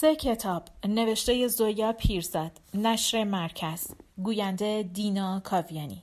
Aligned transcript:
سه 0.00 0.16
کتاب 0.16 0.62
نوشته 0.84 1.48
زویا 1.48 1.92
پیرزاد 1.92 2.60
نشر 2.74 3.24
مرکز 3.24 3.88
گوینده 4.24 4.82
دینا 4.82 5.40
کاویانی. 5.40 6.02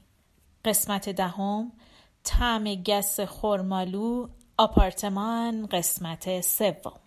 قسمت 0.65 1.09
دهم 1.09 1.71
طعم 2.23 2.75
گس 2.75 3.19
خرمالو 3.19 4.27
آپارتمان 4.57 5.65
قسمت 5.65 6.41
سوم. 6.41 6.99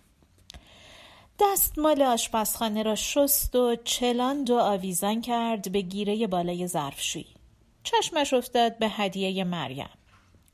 دستمال 1.40 2.02
آشپزخانه 2.02 2.82
را 2.82 2.95
شست 2.95 3.56
و 3.56 3.77
چلاند 3.84 4.50
و 4.50 4.59
آویزان 4.59 5.20
کرد 5.20 5.73
به 5.73 5.80
گیره 5.80 6.27
بالای 6.27 6.66
ظرفشویی. 6.66 7.34
چشمش 7.82 8.34
افتاد 8.34 8.78
به 8.78 8.88
هدیه 8.88 9.45
مریم. 9.45 9.91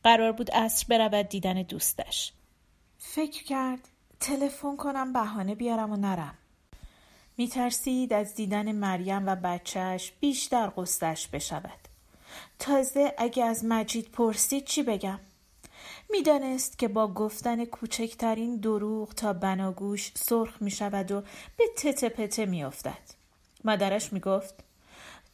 قرار 0.05 0.33
بود 0.33 0.51
عصر 0.51 0.87
برود 0.89 1.29
دیدن 1.29 1.63
دوستش. 1.63 2.33
فکر 2.99 3.45
کرد 3.45 3.89
تلفن 4.21 4.77
کنم 4.77 5.13
بهانه 5.13 5.55
بیارم 5.55 5.93
و 5.93 5.97
نرم. 5.97 6.35
میترسید 7.37 8.13
از 8.13 8.35
دیدن 8.35 8.73
مریم 8.73 9.27
و 9.27 9.37
بچهش 9.37 10.13
بیشتر 10.21 10.73
قصدش 10.77 11.29
بشود. 11.29 11.89
تازه 12.59 13.15
اگه 13.19 13.45
از 13.45 13.65
مجید 13.65 14.11
پرسید 14.11 14.65
چی 14.65 14.83
بگم؟ 14.83 15.21
می‌دانست 16.11 16.79
که 16.79 16.89
با 16.89 17.09
گفتن 17.09 17.65
کوچکترین 17.65 18.57
دروغ 18.57 19.15
تا 19.15 19.33
بناگوش 19.33 20.13
سرخ 20.15 20.63
می 20.63 20.71
شود 20.71 21.13
و 21.13 21.23
به 21.57 21.65
تته 21.77 22.09
پته 22.09 22.47
می 22.47 22.65
افتد. 22.65 23.03
مادرش 23.65 24.13
می 24.13 24.21
گفت 24.21 24.55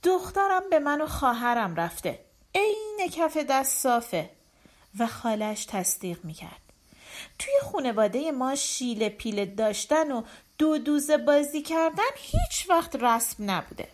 دخترم 0.03 0.71
به 0.71 0.79
من 0.79 1.01
و 1.01 1.07
خواهرم 1.07 1.75
رفته. 1.77 2.19
عین 2.55 3.09
کف 3.13 3.37
دست 3.37 3.79
صافه. 3.79 4.31
و 4.99 5.07
خالش 5.07 5.65
تصدیق 5.65 6.25
می 6.25 6.35
کرد. 6.35 6.70
توی 7.39 7.55
خونواده 7.63 8.33
ما 8.33 8.55
شیل 8.55 9.09
پیله 9.09 9.47
داشتن 9.47 10.13
و 10.13 10.23
دو 10.59 10.79
دوزه 10.79 11.17
بازی 11.17 11.63
کردن 11.63 12.11
هیچ 12.17 12.71
وقت 12.71 12.97
رسم 12.97 13.51
نبوده. 13.51 13.89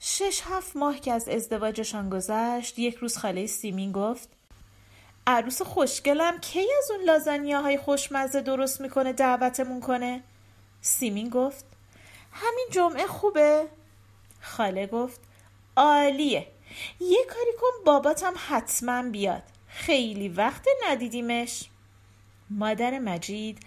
شش 0.00 0.40
هفت 0.44 0.76
ماه 0.76 1.00
که 1.00 1.12
از 1.12 1.28
ازدواجشان 1.28 2.10
گذشت 2.10 2.78
یک 2.78 2.94
روز 2.94 3.16
خاله 3.16 3.46
سیمین 3.46 3.92
گفت 3.92 4.28
عروس 5.26 5.62
خوشگلم 5.62 6.38
کی 6.40 6.66
از 6.78 6.90
اون 6.90 7.04
لازانیاهای 7.04 7.78
خوشمزه 7.78 8.40
درست 8.40 8.80
می‌کنه 8.80 9.12
دعوتمون 9.12 9.80
کنه؟ 9.80 10.22
سیمین 10.80 11.28
گفت 11.28 11.64
همین 12.32 12.66
جمعه 12.70 13.06
خوبه. 13.06 13.66
خاله 14.40 14.86
گفت 14.86 15.20
عالیه. 15.76 16.46
یه 17.00 17.24
کاری 17.24 17.52
کن 17.60 17.84
باباتم 17.84 18.34
حتما 18.48 19.02
بیاد. 19.02 19.42
خیلی 19.66 20.28
وقت 20.28 20.66
ندیدیمش. 20.88 21.64
مادر 22.50 22.98
مجید 22.98 23.58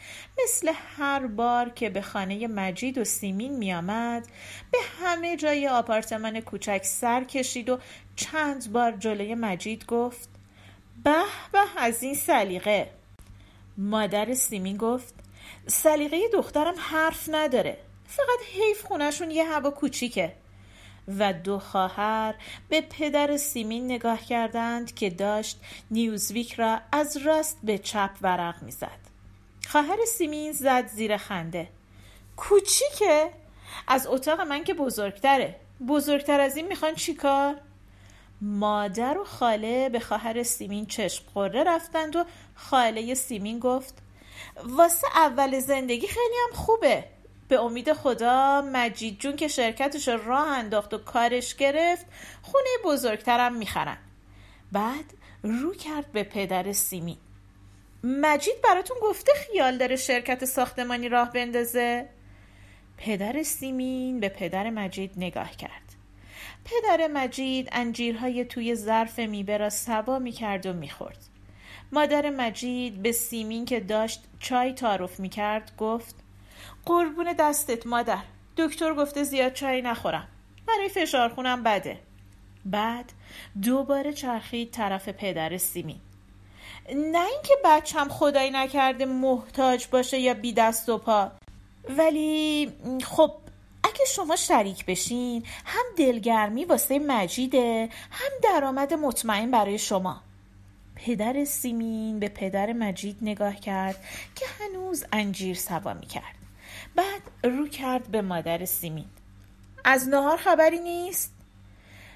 مثل 0.43 0.71
هر 0.97 1.27
بار 1.27 1.69
که 1.69 1.89
به 1.89 2.01
خانه 2.01 2.47
مجید 2.47 2.97
و 2.97 3.03
سیمین 3.03 3.57
می 3.57 3.73
آمد 3.73 4.27
به 4.71 4.77
همه 5.01 5.37
جای 5.37 5.67
آپارتمان 5.67 6.39
کوچک 6.39 6.81
سر 6.83 7.23
کشید 7.23 7.69
و 7.69 7.79
چند 8.15 8.71
بار 8.71 8.91
جلوی 8.91 9.35
مجید 9.35 9.85
گفت 9.85 10.29
به 11.03 11.23
به 11.51 11.59
از 11.77 12.03
این 12.03 12.15
سلیقه. 12.15 12.89
مادر 13.77 14.33
سیمین 14.33 14.77
گفت 14.77 15.13
سلیقه 15.67 16.17
دخترم 16.33 16.75
حرف 16.77 17.29
نداره 17.31 17.77
فقط 18.07 18.39
حیف 18.53 18.81
خونشون 18.81 19.31
یه 19.31 19.43
هوا 19.43 19.69
کوچیکه. 19.69 20.33
و 21.07 21.33
دو 21.33 21.59
خواهر 21.59 22.35
به 22.69 22.81
پدر 22.81 23.37
سیمین 23.37 23.85
نگاه 23.85 24.25
کردند 24.25 24.95
که 24.95 25.09
داشت 25.09 25.61
نیوزویک 25.91 26.53
را 26.53 26.81
از 26.91 27.17
راست 27.17 27.59
به 27.63 27.77
چپ 27.77 28.11
ورق 28.21 28.63
می‌زد. 28.63 28.99
خواهر 29.67 29.97
سیمین 30.07 30.51
زد 30.51 30.87
زیر 30.87 31.17
خنده. 31.17 31.67
کوچیکه؟ 32.37 33.29
از 33.87 34.07
اتاق 34.07 34.41
من 34.41 34.63
که 34.63 34.73
بزرگتره. 34.73 35.55
بزرگتر 35.87 36.39
از 36.39 36.57
این 36.57 36.67
می‌خوان 36.67 36.95
چیکار؟ 36.95 37.55
مادر 38.41 39.17
و 39.17 39.23
خاله 39.23 39.89
به 39.89 39.99
خواهر 39.99 40.43
سیمین 40.43 40.85
چشم 40.85 41.23
خوره 41.33 41.63
رفتند 41.63 42.15
و 42.15 42.25
خاله 42.55 43.13
سیمین 43.13 43.59
گفت 43.59 43.93
واسه 44.63 45.07
اول 45.15 45.59
زندگی 45.59 46.07
خیلی 46.07 46.35
هم 46.49 46.55
خوبه 46.55 47.03
به 47.51 47.59
امید 47.59 47.93
خدا 47.93 48.63
مجید 48.73 49.19
جون 49.19 49.35
که 49.35 49.47
شرکتش 49.47 50.07
راه 50.07 50.47
انداخت 50.47 50.93
و 50.93 50.97
کارش 50.97 51.55
گرفت 51.55 52.05
خونه 52.41 52.69
بزرگترم 52.85 53.55
می‌خرن. 53.55 53.97
بعد 54.71 55.05
رو 55.43 55.73
کرد 55.73 56.11
به 56.11 56.23
پدر 56.23 56.71
سیمی. 56.71 57.17
مجید 58.03 58.61
براتون 58.63 58.97
گفته 59.01 59.31
خیال 59.33 59.77
داره 59.77 59.95
شرکت 59.95 60.45
ساختمانی 60.45 61.09
راه 61.09 61.31
بندازه؟ 61.31 62.09
پدر 62.97 63.43
سیمین 63.43 64.19
به 64.19 64.29
پدر 64.29 64.69
مجید 64.69 65.11
نگاه 65.17 65.51
کرد. 65.51 65.95
پدر 66.65 67.07
مجید 67.07 67.69
انجیرهای 67.71 68.45
توی 68.45 68.75
ظرف 68.75 69.19
میبه 69.19 69.57
را 69.57 69.69
سوا 69.69 70.19
می‌کرد 70.19 70.65
و 70.65 70.73
می‌خورد. 70.73 71.19
مادر 71.91 72.29
مجید 72.29 73.01
به 73.01 73.11
سیمین 73.11 73.65
که 73.65 73.79
داشت 73.79 74.23
چای 74.39 74.73
تعارف 74.73 75.19
می‌کرد 75.19 75.71
گفت 75.77 76.15
قربون 76.85 77.33
دستت 77.39 77.87
مادر. 77.87 78.23
دکتر 78.57 78.93
گفته 78.93 79.23
زیاد 79.23 79.53
چای 79.53 79.81
نخورم. 79.81 80.27
برای 80.67 80.89
فشار 80.89 81.29
خونم 81.29 81.63
بده. 81.63 81.99
بعد 82.65 83.11
دوباره 83.61 84.13
چرخید 84.13 84.71
طرف 84.71 85.09
پدر 85.09 85.57
سیمین. 85.57 85.99
نه 86.89 87.25
اینکه 87.25 87.53
بچم 87.65 88.07
خدایی 88.09 88.51
نکرده 88.51 89.05
محتاج 89.05 89.87
باشه 89.87 90.19
یا 90.19 90.33
بی 90.33 90.53
دست 90.53 90.89
و 90.89 90.97
پا. 90.97 91.31
ولی 91.89 92.71
خب 93.03 93.31
اگه 93.83 94.05
شما 94.07 94.35
شریک 94.35 94.85
بشین 94.85 95.43
هم 95.65 95.83
دلگرمی 95.97 96.65
واسه 96.65 96.99
مجیده 96.99 97.89
هم 98.11 98.31
درآمد 98.43 98.93
مطمئن 98.93 99.51
برای 99.51 99.77
شما. 99.77 100.21
پدر 100.95 101.45
سیمین 101.45 102.19
به 102.19 102.29
پدر 102.29 102.73
مجید 102.73 103.17
نگاه 103.21 103.55
کرد 103.55 103.95
که 104.35 104.45
هنوز 104.59 105.03
انجیر 105.13 105.55
سوا 105.55 105.93
می 105.93 106.05
کرد 106.05 106.40
بعد 106.95 107.21
رو 107.43 107.67
کرد 107.67 108.07
به 108.07 108.21
مادر 108.21 108.65
سیمین 108.65 109.05
از 109.83 110.07
نهار 110.07 110.37
خبری 110.37 110.79
نیست؟ 110.79 111.33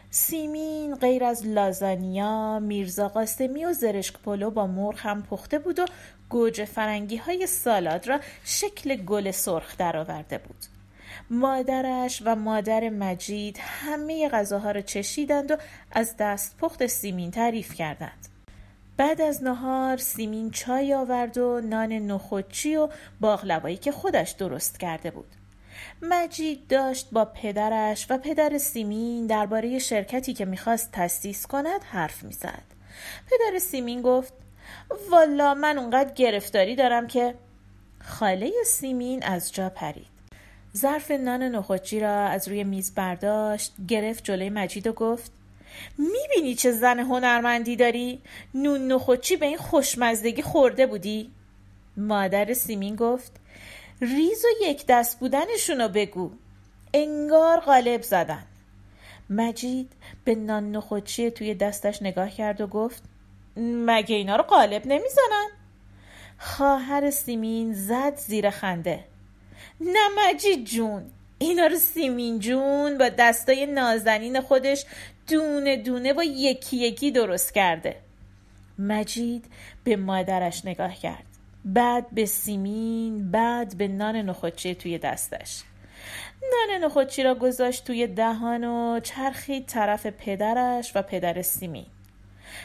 سیمین 0.10 0.96
غیر 0.96 1.24
از 1.24 1.46
لازانیا، 1.46 2.60
میرزا 2.60 3.08
قاسمی 3.08 3.66
و 3.66 3.74
زرشک 3.74 4.14
پلو 4.20 4.52
با 4.52 4.68
مرغ 4.68 5.00
هم 5.00 5.24
پخته 5.24 5.60
بود 5.60 5.80
و 5.80 5.86
گوجه 6.30 6.66
فرنگی 6.66 7.18
های 7.18 7.48
سالاد 7.48 8.08
را 8.08 8.20
شکل 8.44 8.96
گل 8.96 9.32
سرخ 9.32 9.78
درآورده 9.78 10.38
بود. 10.38 10.66
مادرش 11.30 12.22
و 12.26 12.36
مادر 12.36 12.90
مجید 12.90 13.58
همه 13.62 14.30
غذاها 14.30 14.72
را 14.72 14.82
چشیدند 14.82 15.52
و 15.52 15.58
از 15.92 16.16
دست 16.20 16.58
پخت 16.58 16.88
سیمین 16.88 17.32
تعریف 17.32 17.74
کردند. 17.74 18.35
بعد 18.98 19.22
از 19.22 19.44
نهار 19.44 19.98
سیمین 19.98 20.52
چای 20.52 20.94
آورد 20.94 21.38
و 21.38 21.62
نان 21.62 21.92
نخودچی 21.94 22.76
و 22.76 22.90
باقلوایی 23.20 23.78
که 23.78 23.92
خودش 23.92 24.32
درست 24.32 24.80
کرده 24.80 25.12
بود. 25.12 25.28
مجید 26.02 26.68
داشت 26.68 27.10
با 27.12 27.26
پدرش 27.26 28.08
و 28.10 28.18
پدر 28.18 28.58
سیمین 28.58 29.28
درباره 29.28 29.80
شرکتی 29.80 30.34
که 30.34 30.46
می‌خواست 30.46 30.92
تأسیس 30.92 31.48
کند 31.48 31.84
حرف 31.84 32.24
می‌زد. 32.24 32.64
پدر 33.32 33.60
سیمین 33.60 34.02
گفت 34.02 34.34
والا 35.12 35.54
من 35.54 35.78
اونقدر 35.78 36.14
گرفتاری 36.14 36.76
دارم 36.76 37.08
که 37.08 37.36
خاله 38.04 38.52
سیمین 38.66 39.24
از 39.24 39.54
جا 39.54 39.70
پرید. 39.70 40.16
ظرف 40.78 41.12
نان 41.12 41.44
نخودچی 41.44 42.00
را 42.00 42.26
از 42.26 42.48
روی 42.48 42.64
میز 42.64 42.96
برداشت 42.96 43.74
گرفت 43.88 44.24
جلوی 44.24 44.50
مجید 44.50 44.88
و 44.88 44.94
گفت 44.94 45.32
می‌بینی 45.98 46.56
چه 46.56 46.72
زن 46.72 47.00
هنرمندی 47.00 47.76
داری؟ 47.76 48.22
نون 48.54 48.92
نخوچی 48.92 49.36
به 49.36 49.46
این 49.46 49.58
خوشمزدگی 49.58 50.42
خورده 50.42 50.86
بودی؟ 50.86 51.32
مادر 51.98 52.54
سیمین 52.54 52.96
گفت 52.96 53.32
ریز 54.02 54.46
و 54.46 54.66
یک 54.66 54.86
دست 54.86 55.20
بودنشونو 55.20 55.88
بگو 55.90 56.32
انگار 56.94 57.60
غالب 57.60 58.02
زدن 58.02 58.44
مجید 59.30 59.92
به 60.26 60.36
نان 60.36 60.72
نخوچی 60.72 61.32
توی 61.32 61.54
دستش 61.54 62.02
نگاه 62.02 62.30
کرد 62.30 62.62
و 62.62 62.68
گفت 62.68 63.04
مگه 63.58 64.16
اینا 64.16 64.36
رو 64.36 64.44
قالب 64.44 64.86
نمی‌زنن؟ 64.86 65.48
خواهر 66.38 67.10
سیمین 67.10 67.74
زد 67.74 68.16
زیر 68.16 68.50
خنده 68.50 69.04
نه 69.82 70.00
مجید 70.18 70.66
جون 70.66 71.12
اینا 71.38 71.68
رو 71.68 71.76
سیمین 71.76 72.40
جون 72.40 72.98
با 72.98 73.10
دستای 73.10 73.66
نازنین 73.66 74.42
خودش 74.42 74.86
دونه 75.28 75.78
دونه 75.78 76.14
با 76.14 76.24
یکی 76.24 76.78
یکی 76.78 77.12
درست 77.12 77.54
کرده. 77.54 77.96
مجید 78.80 79.46
به 79.84 79.96
مادرش 79.96 80.66
نگاه 80.66 80.96
کرد. 80.96 81.26
بعد 81.66 82.10
به 82.12 82.26
سیمین 82.26 83.32
بعد 83.32 83.78
به 83.78 83.88
نان 83.88 84.16
نخودچی 84.16 84.76
توی 84.76 84.98
دستش. 84.98 85.64
نان 86.52 86.84
نخودچی 86.84 87.24
را 87.24 87.36
گذاشت 87.36 87.84
توی 87.84 88.08
دهان 88.08 88.64
و 88.64 89.00
چرخید 89.00 89.66
طرف 89.66 90.06
پدرش 90.06 90.92
و 90.96 91.02
پدر 91.02 91.42
سیمین. 91.42 91.86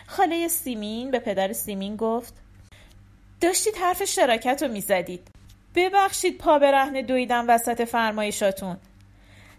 خاله 0.07 0.49
سیمین 0.49 1.11
به 1.11 1.19
پدر 1.19 1.53
سیمین 1.53 1.97
گفت 1.97 2.35
داشتید 3.41 3.75
حرف 3.77 4.05
شراکت 4.05 4.63
رو 4.63 4.73
می‌زدید. 4.73 5.29
ببخشید 5.75 6.39
پا 6.39 6.59
برهنه 6.59 7.03
دویدم 7.03 7.45
وسط 7.49 7.85
فرمایشاتون. 7.85 8.77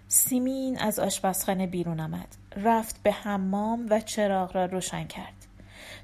سیمین 0.07 0.80
از 0.80 1.00
آشپزخانه 1.00 1.68
بیرون 1.68 2.00
آمد. 2.00 2.41
رفت 2.56 3.03
به 3.03 3.12
حمام 3.12 3.88
و 3.89 4.00
چراغ 4.00 4.56
را 4.56 4.65
روشن 4.65 5.07
کرد. 5.07 5.33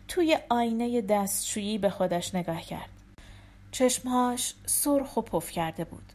توی 0.07 0.37
آینه 0.49 1.01
دستشویی 1.01 1.77
به 1.77 1.89
خودش 1.89 2.35
نگاه 2.35 2.61
کرد. 2.61 2.89
چشمهاش 3.71 4.53
سرخ 4.65 5.17
و 5.17 5.21
پف 5.21 5.51
کرده 5.51 5.83
بود. 5.83 6.13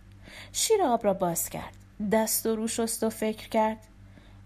شیر 0.52 0.82
آب 0.82 1.04
را 1.04 1.14
باز 1.14 1.48
کرد. 1.48 1.76
دست 2.12 2.46
و 2.46 2.56
رو 2.56 2.68
شست 2.68 3.02
و 3.02 3.10
فکر 3.10 3.48
کرد. 3.48 3.78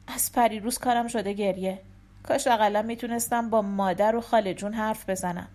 از 0.06 0.32
پریروز 0.32 0.78
کارم 0.78 1.08
شده 1.08 1.32
گریه. 1.32 1.80
کاش 2.22 2.46
اقلا 2.46 2.82
می‌تونستم 2.82 3.50
با 3.50 3.62
مادر 3.62 4.16
و 4.16 4.20
خاله 4.20 4.54
جون 4.54 4.74
حرف 4.74 5.10
بزنم. 5.10 5.48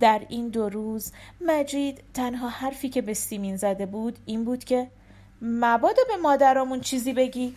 در 0.00 0.22
این 0.28 0.48
دو 0.48 0.68
روز 0.68 1.12
مجید 1.40 2.02
تنها 2.14 2.48
حرفی 2.48 2.88
که 2.88 3.02
به 3.02 3.14
سیمین 3.14 3.56
زده 3.56 3.86
بود 3.86 4.18
این 4.26 4.44
بود 4.44 4.64
که 4.64 4.90
مبادا 5.42 6.02
به 6.08 6.16
مادرامون 6.16 6.80
چیزی 6.80 7.12
بگی. 7.12 7.56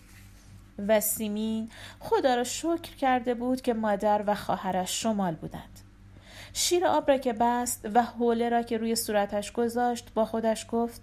و 0.87 0.99
سیمین 0.99 1.69
خدا 1.99 2.35
را 2.35 2.43
شکر 2.43 2.95
کرده 2.99 3.33
بود 3.33 3.61
که 3.61 3.73
مادر 3.73 4.23
و 4.27 4.35
خواهرش 4.35 5.01
شمال 5.03 5.35
بودند. 5.35 5.79
شیر 6.53 6.85
آب 6.85 7.11
را 7.11 7.17
که 7.17 7.33
بست 7.33 7.87
و 7.93 8.03
حوله 8.03 8.49
را 8.49 8.61
که 8.61 8.77
روی 8.77 8.95
صورتش 8.95 9.51
گذاشت 9.51 10.13
با 10.13 10.25
خودش 10.25 10.65
گفت 10.71 11.01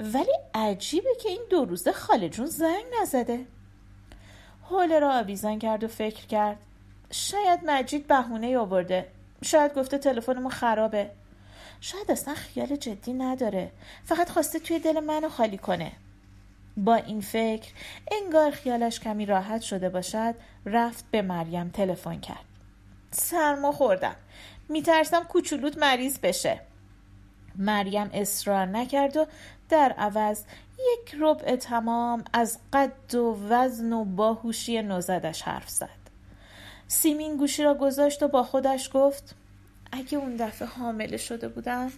ولی 0.00 0.32
عجیبه 0.54 1.10
که 1.22 1.28
این 1.28 1.42
دو 1.50 1.64
روزه 1.64 1.92
خاله 1.92 2.28
جون 2.28 2.46
زنگ 2.46 2.84
نزده. 3.02 3.46
حوله 4.62 4.98
را 4.98 5.18
آویزان 5.18 5.58
کرد 5.58 5.84
و 5.84 5.88
فکر 5.88 6.26
کرد 6.26 6.58
شاید 7.10 7.60
مجید 7.66 8.06
بهونه 8.06 8.58
آورده. 8.58 9.06
شاید 9.42 9.74
گفته 9.74 9.98
تلفنمون 9.98 10.50
خرابه. 10.50 11.10
شاید 11.80 12.10
اصلا 12.10 12.34
خیال 12.34 12.76
جدی 12.76 13.12
نداره. 13.12 13.70
فقط 14.04 14.30
خواسته 14.30 14.58
توی 14.58 14.78
دل 14.78 15.00
منو 15.00 15.28
خالی 15.28 15.58
کنه. 15.58 15.92
با 16.76 16.94
این 16.94 17.20
فکر 17.20 17.72
انگار 18.12 18.50
خیالش 18.50 19.00
کمی 19.00 19.26
راحت 19.26 19.60
شده 19.60 19.88
باشد 19.88 20.34
رفت 20.66 21.04
به 21.10 21.22
مریم 21.22 21.68
تلفن 21.68 22.20
کرد. 22.20 22.44
سرما 23.10 23.72
خوردم. 23.72 24.16
میترسم 24.68 25.24
کوچولوت 25.24 25.78
مریض 25.78 26.18
بشه. 26.18 26.60
مریم 27.56 28.10
اصرار 28.12 28.66
نکرد 28.66 29.16
و 29.16 29.26
در 29.68 29.94
عوض 29.98 30.44
یک 30.78 31.16
ربع 31.20 31.56
تمام 31.56 32.24
از 32.32 32.58
قد 32.72 33.14
و 33.14 33.38
وزن 33.48 33.92
و 33.92 34.04
باهوشی 34.04 34.82
نوزدش 34.82 35.42
حرف 35.42 35.68
زد. 35.68 36.04
سیمین 36.88 37.36
گوشی 37.36 37.62
را 37.62 37.74
گذاشت 37.74 38.22
و 38.22 38.28
با 38.28 38.42
خودش 38.42 38.90
گفت 38.94 39.34
اگه 39.92 40.18
اون 40.18 40.36
دفعه 40.36 40.68
حامله 40.68 41.16
شده 41.16 41.48
بودم 41.48 41.92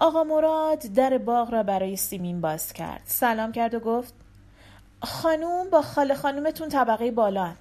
آقا 0.00 0.24
مراد 0.24 0.78
در 0.78 1.18
باغ 1.18 1.50
را 1.50 1.62
برای 1.62 1.96
سیمین 1.96 2.40
باز 2.40 2.72
کرد. 2.72 3.00
سلام 3.04 3.52
کرد 3.52 3.74
و 3.74 3.80
گفت 3.80 4.14
خانوم 5.02 5.70
با 5.70 5.82
خاله 5.82 6.14
خانومتون 6.14 6.68
طبقه 6.68 7.10
بالا 7.10 7.52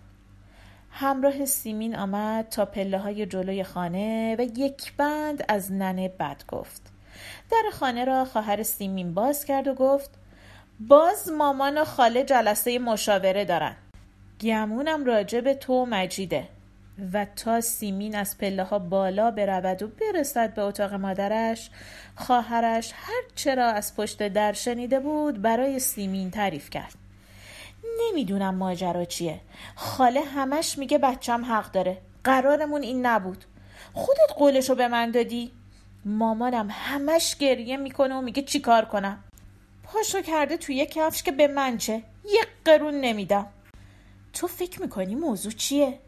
همراه 0.92 1.46
سیمین 1.46 1.96
آمد 1.96 2.50
تا 2.50 2.66
پله 2.66 2.98
های 2.98 3.26
جلوی 3.26 3.64
خانه 3.64 4.36
و 4.40 4.42
یک 4.42 4.94
بند 4.98 5.46
از 5.48 5.72
ننه 5.72 6.08
بد 6.08 6.44
گفت. 6.48 6.82
در 7.52 7.64
خانه 7.74 8.06
را 8.06 8.26
خواهر 8.26 8.64
سیمین 8.64 9.14
باز 9.14 9.46
کرد 9.46 9.68
و 9.68 9.74
گفت 9.74 10.10
باز 10.80 11.30
مامان 11.32 11.78
و 11.78 11.86
خاله 11.86 12.24
جلسه 12.24 12.80
مشاوره 12.80 13.46
دارن. 13.46 13.76
گمونم 14.42 15.06
راجع 15.06 15.42
به 15.42 15.54
تو 15.54 15.86
مجیده. 15.86 16.48
و 17.14 17.26
تا 17.26 17.62
سیمین 17.62 18.16
از 18.16 18.38
پله 18.38 18.64
ها 18.64 18.80
بالا 18.80 19.32
برود 19.32 19.84
و 19.84 19.88
برسد 19.88 20.54
به 20.54 20.62
اتاق 20.62 20.94
مادرش 20.94 21.70
خواهرش 22.16 22.92
هر 22.96 23.22
چرا 23.36 23.68
از 23.68 23.96
پشت 23.96 24.28
در 24.28 24.54
شنیده 24.54 25.00
بود 25.00 25.42
برای 25.42 25.80
سیمین 25.80 26.32
تعریف 26.32 26.70
کرد. 26.70 26.94
نمی‌دونم 28.02 28.56
ماجرا 28.56 29.06
چیه. 29.06 29.40
خاله 29.76 30.22
همش 30.22 30.78
میگه 30.78 30.98
بچم 30.98 31.46
حق 31.46 31.72
داره. 31.72 31.98
قرارمون 32.24 32.82
این 32.82 33.06
نبود. 33.06 33.46
خودت 33.94 34.32
قولشو 34.38 34.76
به 34.76 34.88
من 34.88 35.12
دادی؟ 35.12 35.52
مامانم 36.06 36.68
همش 36.72 37.36
گریه 37.36 37.78
می‌کنه 37.78 38.16
و 38.16 38.22
میگه 38.22 38.42
چیکار 38.42 38.86
کنم؟ 38.86 39.24
پاشو 39.84 40.22
کرده 40.22 40.58
توی 40.58 40.86
کفش 40.86 41.24
که 41.24 41.32
به 41.32 41.48
من 41.48 41.78
چه؟ 41.78 42.04
یک 42.26 42.48
قرون 42.66 42.94
نمیدم. 42.94 43.48
تو 44.34 44.48
فکر 44.48 44.82
می‌کنی 44.82 45.16
موضوع 45.16 45.52
چیه؟ 45.52 46.00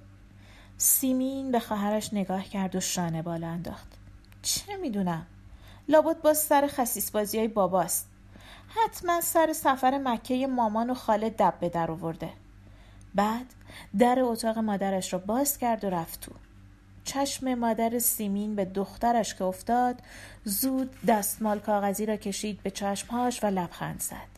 سیمین 0.83 1.51
به 1.51 1.59
خواهرش 1.59 2.13
نگاه 2.13 2.43
کرد 2.43 2.75
و 2.75 2.79
شانه 2.79 3.21
بالا 3.21 3.47
انداخت. 3.47 3.87
چه 4.41 4.77
می‌دونم؟ 4.77 5.25
لابد 5.89 6.21
با 6.21 6.33
سر 6.33 6.67
خسیس 6.67 7.11
بازی 7.11 7.37
های 7.37 7.47
باباست. 7.47 8.09
حتما 8.67 9.21
سر 9.21 9.53
سفر 9.53 9.97
مکه 9.97 10.47
مامان 10.47 10.89
و 10.89 10.93
خاله 10.93 11.29
دب 11.29 11.53
به 11.59 11.69
در 11.69 11.91
آورده. 11.91 12.29
بعد 13.15 13.45
در 13.99 14.19
اتاق 14.19 14.57
مادرش 14.57 15.13
را 15.13 15.19
باز 15.19 15.57
کرد 15.57 15.83
و 15.83 15.89
رفت 15.89 16.19
تو. 16.19 16.31
چشم 17.03 17.53
مادر 17.53 17.99
سیمین 17.99 18.55
به 18.55 18.65
دخترش 18.65 19.35
که 19.35 19.43
افتاد 19.43 19.99
زود 20.43 20.95
دستمال 21.07 21.59
کاغذی 21.59 22.05
را 22.05 22.15
کشید 22.15 22.63
به 22.63 22.71
چشمهاش 22.71 23.43
و 23.43 23.47
لبخند 23.47 23.99
زد. 23.99 24.31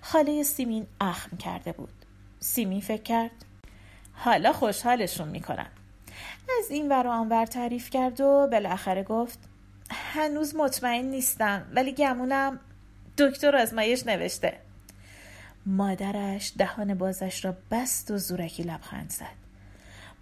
خاله 0.00 0.42
سیمین 0.42 0.86
اخم 1.00 1.36
کرده 1.36 1.72
بود. 1.72 2.04
سیمین 2.40 2.80
فکر 2.80 3.02
کرد 3.02 3.44
حالا 4.14 4.52
خوشحالشون 4.52 5.28
می‌کنم. 5.28 5.70
از 6.58 6.70
این 6.70 6.88
ور 6.88 7.06
آنور 7.06 7.46
تعریف 7.46 7.90
کرد 7.90 8.20
و 8.20 8.48
بالاخره 8.52 9.02
گفت 9.02 9.38
هنوز 9.90 10.54
مطمئن 10.54 11.04
نیستم 11.04 11.66
ولی 11.74 11.92
گمونم 11.92 12.60
دکتر 13.18 13.56
آزمایش 13.56 14.06
نوشته. 14.06 14.60
مادرش 15.66 16.52
دهان 16.58 16.94
بازش 16.94 17.44
را 17.44 17.56
بست 17.70 18.10
و 18.10 18.18
زورکی 18.18 18.62
لبخند 18.62 19.10
زد. 19.10 19.44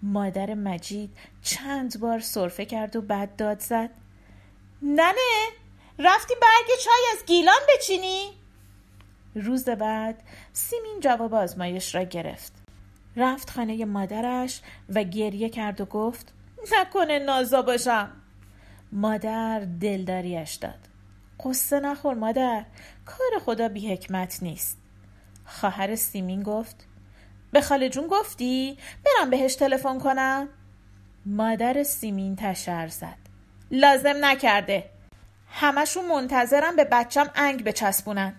مادر 0.02 0.54
مجید 0.54 1.16
چند 1.42 2.00
بار 2.00 2.20
صرفه 2.20 2.64
کرد 2.64 2.96
و 2.96 3.02
بعد 3.02 3.36
داد 3.36 3.60
زد. 3.60 3.90
ننه 4.82 5.48
رفتی 5.98 6.34
برگ 6.42 6.78
چای 6.84 7.18
از 7.18 7.26
گیلان 7.26 7.60
بچینی؟ 7.68 8.30
روز 9.34 9.64
بعد 9.64 10.22
سیمین 10.52 11.00
جواب 11.00 11.34
آزمایش 11.34 11.94
را 11.94 12.02
گرفت. 12.02 12.61
رفت 13.16 13.50
خانه 13.50 13.84
مادرش 13.84 14.60
و 14.88 15.04
گریه 15.04 15.48
کرد 15.48 15.80
و 15.80 15.84
گفت 15.84 16.32
نکنه 16.80 17.18
نازا 17.18 17.62
باشم. 17.62 18.10
مادر 18.92 19.60
دلداریش 19.60 20.54
داد. 20.54 20.88
قصه 21.44 21.80
نخور 21.80 22.14
مادر 22.14 22.64
کار 23.06 23.40
خدا 23.44 23.68
بی 23.68 23.92
حکمت 23.92 24.42
نیست. 24.42 24.78
خواهر 25.44 25.94
سیمین 25.94 26.42
گفت 26.42 26.86
به 27.52 27.60
خاله 27.60 27.88
جون 27.88 28.06
گفتی؟ 28.06 28.78
برم 29.04 29.30
بهش 29.30 29.54
تلفن 29.54 29.98
کنم. 29.98 30.48
مادر 31.26 31.82
سیمین 31.82 32.36
تشر 32.36 32.88
زد. 32.88 33.18
لازم 33.70 34.14
نکرده. 34.20 34.90
همشون 35.48 36.08
منتظرم 36.08 36.76
به 36.76 36.84
بچم 36.84 37.30
انگ 37.34 37.64
بچسبونن. 37.64 38.34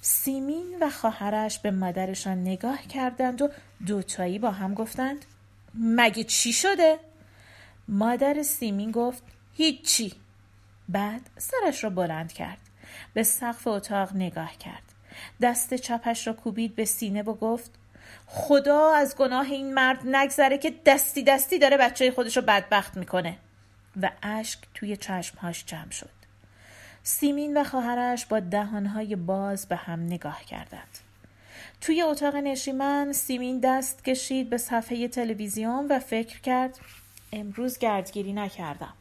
سیمین 0.00 0.78
و 0.80 0.90
خواهرش 0.90 1.58
به 1.58 1.70
مادرشان 1.70 2.38
نگاه 2.38 2.82
کردند 2.82 3.42
و 3.42 3.48
دوتایی 3.86 4.38
با 4.38 4.50
هم 4.50 4.74
گفتند 4.74 5.24
مگه 5.74 6.24
چی 6.24 6.52
شده؟ 6.52 6.98
مادر 7.88 8.42
سیمین 8.42 8.90
گفت 8.90 9.22
هیچی. 9.54 10.12
بعد 10.88 11.20
سرش 11.38 11.84
را 11.84 11.90
بلند 11.90 12.32
کرد 12.32 12.58
به 13.14 13.22
سقف 13.22 13.66
اتاق 13.66 14.12
نگاه 14.14 14.56
کرد. 14.58 14.82
دست 15.42 15.74
چپش 15.74 16.26
را 16.26 16.32
کوبید 16.32 16.74
به 16.74 16.84
سینه 16.84 17.22
و 17.22 17.34
گفت 17.34 17.70
خدا 18.26 18.94
از 18.94 19.16
گناه 19.16 19.50
این 19.50 19.74
مرد 19.74 20.00
نگذره 20.04 20.58
که 20.58 20.74
دستی 20.86 21.22
دستی 21.22 21.58
داره 21.58 21.76
بچه 21.76 22.10
خودش 22.10 22.36
رو 22.36 22.42
بدبخت 22.42 22.96
می‌کنه. 22.96 23.38
و 24.02 24.10
اشک 24.22 24.58
توی 24.74 24.96
چشمهاش 24.96 25.64
جمع 25.64 25.90
شد. 25.90 26.19
سیمین 27.02 27.56
و 27.56 27.64
خواهرش 27.64 28.26
با 28.26 28.40
دهانهای 28.40 29.16
باز 29.16 29.66
به 29.68 29.76
هم 29.76 30.00
نگاه 30.00 30.44
کردند. 30.44 30.98
توی 31.80 32.02
اتاق 32.02 32.36
نشیمن 32.36 33.12
سیمین 33.12 33.60
دست 33.60 34.04
کشید 34.04 34.50
به 34.50 34.58
صفحه 34.58 35.08
تلویزیون 35.08 35.86
و 35.90 35.98
فکر 35.98 36.40
کرد 36.40 36.80
امروز 37.32 37.78
گردگیری 37.78 38.32
نکردم. 38.32 38.92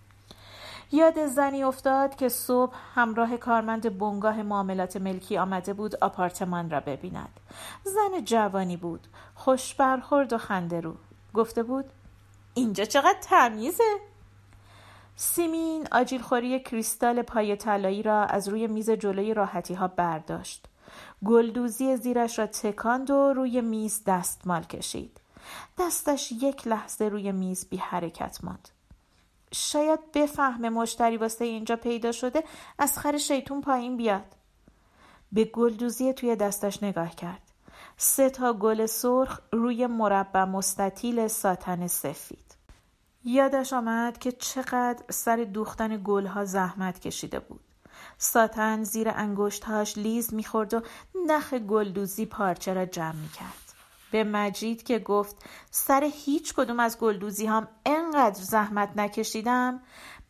یاد 0.91 1.27
زنی 1.27 1.63
افتاد 1.63 2.15
که 2.15 2.29
صبح 2.29 2.75
همراه 2.95 3.37
کارمند 3.37 3.97
بنگاه 3.97 4.41
معاملات 4.41 4.97
ملکی 4.97 5.37
آمده 5.37 5.73
بود 5.73 5.95
آپارتمان 5.95 6.69
را 6.69 6.79
ببیند. 6.79 7.39
زن 7.83 8.25
جوانی 8.25 8.77
بود 8.77 9.07
خوش 9.35 9.73
برخورد 9.73 10.33
و 10.33 10.37
خنده 10.37 10.81
رو. 10.81 10.95
گفته 11.33 11.63
بود 11.63 11.85
اینجا 12.53 12.85
چقدر 12.85 13.17
تمیزه؟ 13.21 14.08
سیمین 15.21 15.87
آجیلخوری 15.91 16.59
کریستال 16.59 17.21
پای 17.21 17.55
طلایی 17.55 18.03
را 18.03 18.23
از 18.25 18.47
روی 18.47 18.67
میز 18.67 18.89
جلوی 18.89 19.33
راحتی 19.33 19.73
ها 19.73 19.87
برداشت. 19.87 20.65
گلدوزی 21.25 21.97
زیرش 21.97 22.39
را 22.39 22.47
تکاند 22.47 23.09
و 23.11 23.33
روی 23.33 23.61
میز 23.61 24.03
دستمال 24.05 24.63
کشید. 24.63 25.21
دستش 25.77 26.31
یک 26.31 26.67
لحظه 26.67 27.05
روی 27.05 27.31
میز 27.31 27.69
بی 27.69 27.77
حرکت 27.77 28.43
ماند. 28.43 28.69
شاید 29.53 30.11
بفهمه 30.11 30.69
مشتری 30.69 31.17
واسه 31.17 31.45
اینجا 31.45 31.75
پیدا 31.75 32.11
شده 32.11 32.43
از 32.77 32.97
خر 32.97 33.17
شیطون 33.17 33.61
پایین 33.61 33.97
بیاد. 33.97 34.35
به 35.31 35.45
گلدوزی 35.45 36.13
توی 36.13 36.35
دستش 36.35 36.83
نگاه 36.83 37.15
کرد. 37.15 37.41
سه 37.97 38.29
تا 38.29 38.53
گل 38.53 38.85
سرخ 38.85 39.39
روی 39.51 39.87
مربع 39.87 40.43
مستطیل 40.43 41.27
ساتن 41.27 41.87
سفید. 41.87 42.48
یادش 43.23 43.73
آمد 43.73 44.17
که 44.17 44.31
چقدر 44.31 45.03
سر 45.09 45.35
دوختن 45.35 46.01
گلها 46.03 46.45
زحمت 46.45 46.99
کشیده 46.99 47.39
بود. 47.39 47.59
ساتن 48.17 48.83
زیر 48.83 49.09
انگشتهاش 49.09 49.97
لیز 49.97 50.33
می‌خورد 50.33 50.73
و 50.73 50.81
نخ 51.27 51.53
گلدوزی 51.53 52.25
پارچه 52.25 52.73
را 52.73 52.85
جمع 52.85 53.15
می‌کرد. 53.15 53.73
به 54.11 54.23
مجید 54.23 54.83
که 54.83 54.99
گفت 54.99 55.35
سر 55.71 56.09
هیچ 56.13 56.53
کدوم 56.53 56.79
از 56.79 56.97
گلدوزی 56.97 57.45
هم 57.45 57.67
انقدر 57.85 58.41
زحمت 58.41 58.89
نکشیدم 58.95 59.81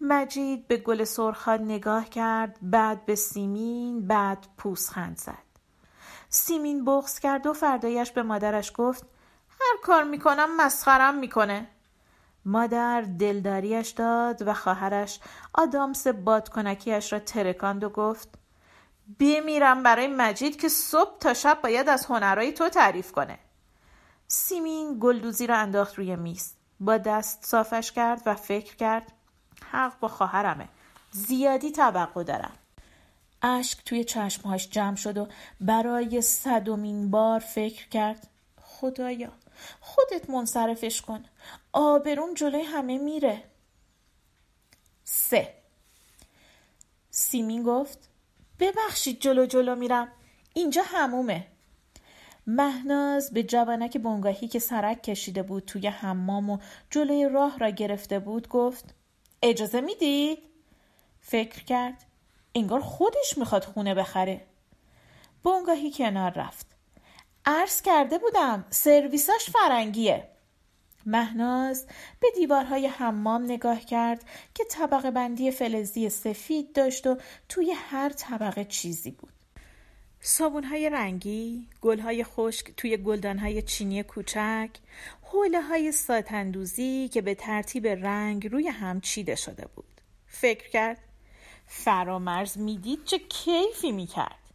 مجید 0.02 0.68
به 0.68 0.78
گل 0.78 1.04
سرخها 1.04 1.56
نگاه 1.56 2.10
کرد 2.10 2.58
بعد 2.62 3.06
به 3.06 3.16
سیمین 3.16 4.08
بعد 4.08 4.48
پوسخند 4.58 5.18
زد. 5.18 5.50
سیمین 6.30 6.86
بغز 6.86 7.20
کرد 7.20 7.48
و 7.48 7.54
فردایش 7.54 8.12
به 8.12 8.24
مادرش 8.24 8.72
گفت 8.76 9.04
هر 9.50 9.78
کار 9.84 10.04
می‌کنم 10.04 10.58
مسخرم 10.58 11.18
می‌کنه. 11.18 11.68
مادر 12.46 13.02
دلداریش 13.02 13.90
داد 13.90 14.48
و 14.48 14.54
خواهرش 14.54 15.20
آدامس 15.54 16.08
بادکنکیش 16.08 17.14
را 17.14 17.20
ترکاند 17.20 17.84
و 17.84 17.90
گفت 17.90 18.30
بمیرم 19.20 19.84
برای 19.84 20.08
مجید 20.08 20.62
که 20.62 20.70
صبح 20.70 21.18
تا 21.20 21.34
شب 21.34 21.60
باید 21.64 21.90
از 21.90 22.06
هنرهای 22.06 22.52
تو 22.52 22.70
تعریف 22.70 23.12
کنه. 23.12 23.40
سیمین 24.28 24.98
گلدوزی 25.00 25.48
را 25.48 25.58
انداخت 25.58 25.96
روی 25.96 26.16
میز 26.16 26.54
با 26.80 26.98
دست 26.98 27.46
صافش 27.46 27.92
کرد 27.92 28.22
و 28.26 28.36
فکر 28.36 28.76
کرد 28.76 29.12
حق 29.72 30.00
با 30.00 30.08
خواهرمه 30.08 30.70
زیادی 31.12 31.72
توقع 31.72 32.24
دارم. 32.24 32.54
اشک 33.42 33.86
توی 33.86 34.04
چشمهاش 34.04 34.70
جمع 34.70 34.96
شد 34.96 35.18
و 35.18 35.28
برای 35.62 36.22
صدومین 36.22 37.12
بار 37.12 37.40
فکر 37.40 37.90
کرد 37.90 38.28
خدایا 38.62 39.32
خودت 39.82 40.30
منصرفش 40.30 41.02
کن. 41.02 41.26
آبروم 41.74 42.34
جلوی 42.34 42.62
همه 42.62 42.98
میره. 42.98 43.44
سه. 45.04 45.54
سیمین 47.12 47.64
گفت 47.64 48.10
ببخشید 48.60 49.22
جلو 49.22 49.46
جلو 49.46 49.76
میرم. 49.76 50.08
اینجا 50.54 50.82
همومه. 50.86 51.48
مهناز 52.48 53.34
به 53.34 53.44
جوانک 53.44 53.98
بنگاهی 53.98 54.48
که 54.48 54.60
سرک 54.60 55.04
کشیده 55.04 55.44
بود 55.44 55.66
توی 55.66 55.88
حمام 55.88 56.50
و 56.50 56.58
جلوی 56.90 57.30
راه 57.30 57.60
را 57.60 57.70
گرفته 57.70 58.20
بود 58.20 58.48
گفت 58.48 58.96
اجازه 59.44 59.82
می‌دید؟ 59.82 60.40
فکر 61.22 61.64
کرد 61.64 62.06
انگار 62.56 62.82
خودش 62.82 63.38
می‌خواد 63.38 63.64
خونه 63.64 63.96
بخره. 63.96 64.46
بنگاهی 65.44 65.92
کنار 65.92 66.32
رفت. 66.32 66.79
عرض 67.46 67.82
کرده 67.82 68.18
بودم 68.18 68.66
سرویساش 68.70 69.50
فرنگیه 69.50 70.28
مهناز 71.06 71.86
به 72.20 72.28
دیوارهای 72.36 72.88
حمام 72.88 73.44
نگاه 73.44 73.80
کرد 73.80 74.24
که 74.54 74.64
طبقه 74.64 75.12
بندی 75.12 75.52
فلزی 75.52 76.10
سفید 76.10 76.74
داشت 76.74 77.08
و 77.08 77.18
توی 77.50 77.72
هر 77.72 78.10
طبقه 78.10 78.66
چیزی 78.66 79.12
بود 79.12 79.34
صابونهای 80.22 80.90
رنگی، 80.90 81.68
گلهای 81.82 82.24
خشک 82.24 82.72
توی 82.78 82.98
گلدانهای 82.98 83.62
چینی 83.62 84.04
کوچک، 84.04 84.70
حوله 85.22 85.62
های 85.62 85.92
ساتندوزی 85.92 87.10
که 87.14 87.22
به 87.22 87.36
ترتیب 87.36 87.88
رنگ 87.88 88.48
روی 88.48 88.68
هم 88.68 89.02
چیده 89.02 89.36
شده 89.36 89.68
بود. 89.76 90.02
فکر 90.28 90.70
کرد 90.70 91.00
فرامرز 91.68 92.58
می‌دید 92.58 93.04
چه 93.04 93.20
کیفی 93.20 93.92
می‌کرد. 93.92 94.49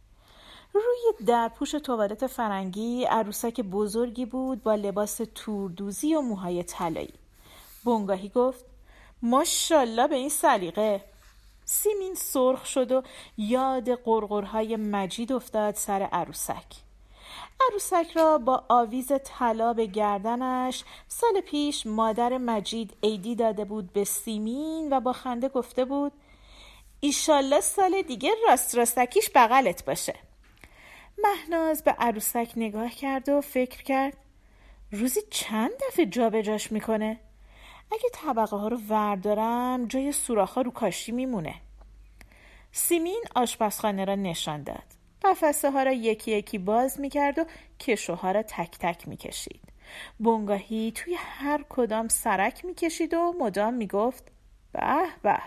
روی 0.75 1.25
درپوش 1.25 1.71
توالت 1.71 2.27
فرنگی 2.27 3.03
عروسک 3.03 3.61
بزرگی 3.61 4.25
بود 4.25 4.63
با 4.63 4.75
لباس 4.75 5.21
توردوزی 5.35 6.15
و 6.15 6.21
موهای 6.21 6.63
طلایی. 6.63 7.13
بنگاهی 7.85 8.29
گفت 8.29 8.65
ماشالله 9.21 10.07
به 10.07 10.15
این 10.15 10.29
سلیقه. 10.29 11.03
سیمین 11.65 12.15
سرخ 12.15 12.65
شد 12.65 12.91
و 12.91 13.03
یاد 13.37 13.89
قرقرهای 13.89 14.75
مجید 14.75 15.33
افتاد 15.33 15.75
سر 15.75 16.01
عروسک. 16.01 16.65
عروسک 17.69 18.11
را 18.15 18.37
با 18.37 18.63
آویز 18.69 19.11
طلا 19.23 19.73
به 19.73 19.85
گردنش 19.85 20.83
سال 21.07 21.41
پیش 21.41 21.85
مادر 21.85 22.37
مجید 22.37 22.97
عیدی 23.03 23.35
داده 23.35 23.65
بود 23.65 23.93
به 23.93 24.03
سیمین 24.03 24.93
و 24.93 24.99
با 24.99 25.13
خنده 25.13 25.49
گفته 25.49 25.85
بود 25.85 26.11
ایشالله 26.99 27.61
سال 27.61 28.01
دیگه 28.01 28.31
راست 28.49 28.75
راستکیش 28.75 29.29
بغلت 29.35 29.85
باشه. 29.85 30.15
مهناز 31.23 31.83
به 31.83 31.91
عروسک 31.91 32.51
نگاه 32.55 32.89
کرد 32.89 33.29
و 33.29 33.41
فکر 33.41 33.83
کرد 33.83 34.17
روزی 34.91 35.21
چند 35.31 35.71
دفعه 35.87 36.05
جابجاش 36.05 36.71
می‌کنه؟ 36.71 37.19
اگه 37.91 38.09
طبقه 38.13 38.57
ها 38.57 38.67
رو 38.67 38.79
وردارم 38.89 39.85
جای 39.87 40.11
سوراخ 40.11 40.53
ها 40.53 40.61
رو 40.61 40.71
کاشی 40.71 41.11
میمونه. 41.11 41.55
سیمین 42.71 43.23
آشپزخانه 43.35 44.05
را 44.05 44.15
نشان 44.15 44.63
داد. 44.63 44.83
قفسه 45.23 45.71
ها 45.71 45.83
را 45.83 45.91
یکی 45.91 46.31
یکی 46.31 46.57
باز 46.57 46.99
می‌کرد 46.99 47.39
و 47.39 47.45
کشوها 47.79 48.31
را 48.31 48.43
تک 48.43 48.77
تک 48.79 49.07
می‌کشید. 49.07 49.61
بنگاهی 50.19 50.91
توی 50.95 51.15
هر 51.17 51.65
کدام 51.69 52.07
سرک 52.07 52.65
می‌کشید 52.65 53.13
و 53.13 53.35
مدام 53.39 53.73
می‌گفت 53.73 54.31
به 54.71 55.05
به 55.21 55.39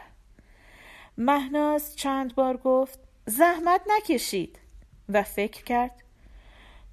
مهناز 1.18 1.96
چند 1.96 2.34
بار 2.34 2.56
گفت 2.56 3.00
زحمت 3.26 3.80
نکشید. 3.86 4.58
و 5.08 5.22
فکر 5.22 5.64
کرد. 5.64 6.02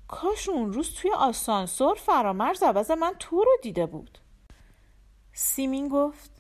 کاش 0.08 0.50
اون 0.50 0.74
روز 0.74 0.94
توی 0.94 1.12
آسانسور 1.12 1.96
فرامرز 1.96 2.64
عوض 2.64 2.92
من 2.92 3.16
تو 3.20 3.44
رو 3.44 3.52
دیده 3.62 3.86
بود. 3.86 4.20
سیمین 5.34 5.88
گفت 5.88 6.32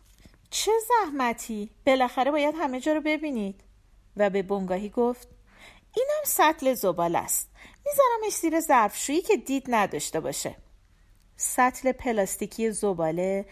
چه 0.49 0.71
زحمتی 0.87 1.69
بالاخره 1.85 2.31
باید 2.31 2.55
همه 2.57 2.79
جا 2.79 2.93
رو 2.93 3.01
ببینید. 3.01 3.61
و 4.17 4.29
به 4.29 4.41
بنگاهی 4.41 4.89
گفت 4.89 5.27
اینم 5.95 6.23
سطل 6.25 6.73
زبال 6.73 7.15
است. 7.15 7.49
میذارمش 7.85 8.37
زیر 8.37 8.59
ظرفشویی 8.59 9.21
که 9.21 9.37
دید 9.37 9.65
نداشته 9.67 10.19
باشه. 10.19 10.55
سطل 11.37 11.91
پلاستیکی 11.91 12.71
زباله 12.71 13.45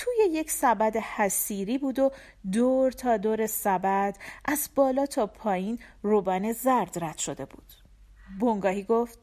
توی 0.00 0.32
یک 0.32 0.50
سبد 0.50 0.96
حسیری 0.96 1.78
بود 1.78 1.98
و 1.98 2.10
دور 2.52 2.92
تا 2.92 3.16
دور 3.16 3.46
سبد 3.46 4.16
از 4.44 4.68
بالا 4.74 5.06
تا 5.06 5.26
پایین 5.26 5.78
روبان 6.02 6.52
زرد 6.52 7.04
رد 7.04 7.18
شده 7.18 7.44
بود. 7.44 7.72
بنگاهی 8.40 8.82
گفت 8.82 9.18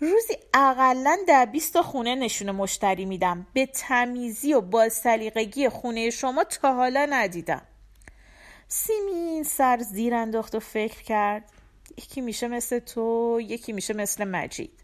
روزی 0.00 0.34
اقلا 0.54 1.18
در 1.28 1.46
بیست 1.46 1.80
خونه 1.80 2.14
نشون 2.14 2.50
مشتری 2.50 3.04
میدم. 3.04 3.46
به 3.52 3.66
تمیزی 3.66 4.54
و 4.54 4.60
با 4.60 4.88
سلیقگی 4.88 5.68
خونه 5.68 6.10
شما 6.10 6.44
تا 6.44 6.74
حالا 6.74 7.06
ندیدم. 7.10 7.62
سیمین 8.68 9.42
سر 9.42 9.78
زیر 9.78 10.14
انداخت 10.14 10.54
و 10.54 10.60
فکر 10.60 11.02
کرد 11.02 11.52
یکی 11.98 12.20
میشه 12.20 12.48
مثل 12.48 12.78
تو 12.78 13.38
یکی 13.42 13.72
میشه 13.72 13.94
مثل 13.94 14.24
مجید. 14.24 14.80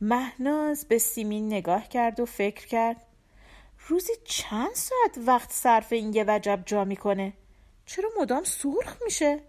مهناز 0.00 0.86
به 0.88 0.98
سیمین 0.98 1.46
نگاه 1.46 1.88
کرد 1.88 2.20
و 2.20 2.26
فکر 2.26 2.66
کرد 2.66 3.07
روزی 3.88 4.12
چند 4.24 4.74
ساعت 4.74 5.18
وقت 5.26 5.52
صرف 5.52 5.92
این 5.92 6.14
یه 6.14 6.24
وجب 6.28 6.62
جا 6.66 6.84
می‌کنه 6.84 7.32
چرا 7.86 8.10
مدام 8.20 8.44
سرخ 8.44 8.96
میشه 9.04 9.40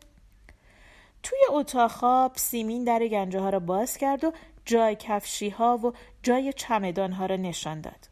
توی 1.24 1.40
اتاق 1.50 1.92
خواب 1.92 2.32
سیمین 2.36 2.84
در 2.84 3.08
گنجه 3.08 3.40
ها 3.40 3.50
را 3.50 3.60
باز 3.60 3.98
کرد 3.98 4.24
و 4.24 4.34
جای 4.66 4.96
کفشی 4.96 5.50
ها 5.50 5.78
و 5.78 5.94
جای 6.24 6.54
چمدان 6.54 7.12
ها 7.12 7.26
را 7.26 7.36
نشان 7.36 7.82
داد. 7.82 8.10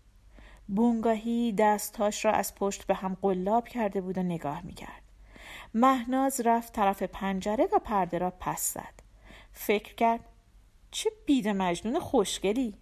بونگاهی 0.67 1.51
دستهاش 1.51 2.25
را 2.25 2.31
از 2.31 2.55
پشت 2.55 2.87
به 2.87 2.93
هم 2.93 3.17
قلاب 3.21 3.67
کرده 3.67 4.01
بود 4.01 4.17
و 4.17 4.23
نگاه 4.23 4.61
می‌کرد. 4.65 5.01
مهناز 5.73 6.41
رفت 6.45 6.73
طرف 6.73 7.03
پنجره 7.03 7.67
و 7.73 7.79
پرده 7.79 8.17
را 8.17 8.33
پس 8.39 8.73
زد. 8.73 8.93
فکر 9.53 9.95
کرد 9.95 10.19
چه 10.91 11.11
بید 11.25 11.47
مجنون 11.47 11.99
خوشگلی. 11.99 12.73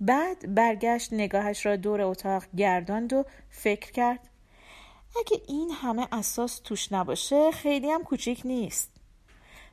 بعد 0.00 0.54
برگشت 0.54 1.12
نگاهش 1.12 1.66
را 1.66 1.76
دور 1.76 2.00
اتاق 2.00 2.44
گرداند 2.56 3.12
و 3.12 3.24
فکر 3.50 3.92
کرد 3.92 4.28
اگه 5.18 5.42
این 5.48 5.70
همه 5.70 6.08
اساس 6.12 6.58
توش 6.58 6.92
نباشه 6.92 7.50
خیلی 7.50 7.90
هم 7.90 8.02
کوچیک 8.02 8.42
نیست. 8.44 8.90